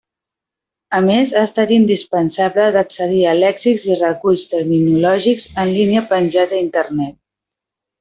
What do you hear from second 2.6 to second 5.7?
d'accedir a lèxics i reculls terminològics